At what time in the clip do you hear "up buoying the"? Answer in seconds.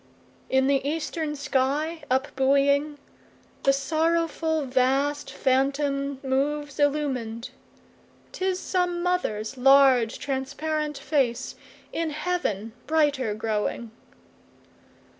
2.09-3.71